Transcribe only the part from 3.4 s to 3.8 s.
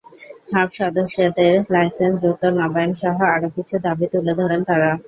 কিছু